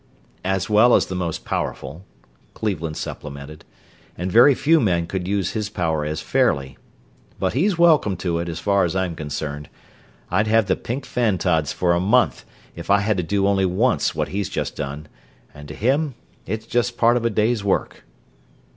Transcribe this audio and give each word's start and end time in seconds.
"As 0.43 0.67
well 0.67 0.95
as 0.95 1.05
the 1.05 1.15
most 1.15 1.45
powerful," 1.45 2.03
Cleveland 2.55 2.97
supplemented. 2.97 3.63
"And 4.17 4.31
very 4.31 4.55
few 4.55 4.79
men 4.79 5.05
could 5.05 5.27
use 5.27 5.51
his 5.51 5.69
power 5.69 6.03
as 6.05 6.21
fairly 6.21 6.75
but 7.39 7.53
he's 7.53 7.77
welcome 7.77 8.17
to 8.17 8.39
it, 8.39 8.49
as 8.49 8.59
far 8.59 8.83
as 8.83 8.95
I'm 8.95 9.15
concerned. 9.15 9.69
I'd 10.31 10.47
have 10.47 10.65
the 10.65 10.75
pink 10.75 11.05
fantods 11.05 11.71
for 11.71 11.93
a 11.93 11.99
month 11.99 12.45
if 12.75 12.89
I 12.89 13.01
had 13.01 13.17
to 13.17 13.21
do 13.21 13.45
only 13.45 13.67
once 13.67 14.15
what 14.15 14.29
he's 14.29 14.49
just 14.49 14.75
done 14.75 15.07
and 15.53 15.67
to 15.67 15.75
him 15.75 16.15
it's 16.47 16.65
just 16.65 16.97
part 16.97 17.15
of 17.15 17.23
a 17.23 17.29
day's 17.29 17.63
work." 17.63 18.03